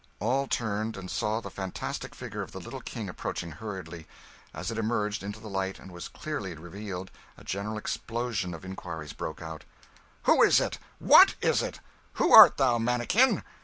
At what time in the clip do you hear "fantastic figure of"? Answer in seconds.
1.51-2.51